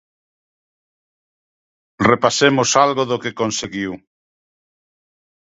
[2.09, 3.91] Repasemos algo do que conseguiu.